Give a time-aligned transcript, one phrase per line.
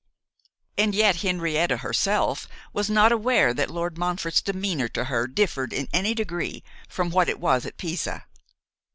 [0.79, 5.87] And yet Henrietta herself was not aware that Lord Montfort's demeanour to her differed in
[5.93, 8.25] any degree from what it was at Pisa.